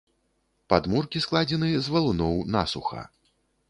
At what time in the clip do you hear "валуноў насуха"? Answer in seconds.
1.97-3.09